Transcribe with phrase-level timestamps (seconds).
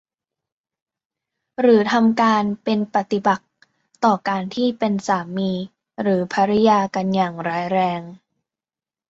[1.59, 3.51] หรือทำการเป็นปฏิปักษ์
[4.03, 5.51] ต่อการที่เป็นสามี
[6.01, 8.01] หรือภริยากันอย่างร้ายแรง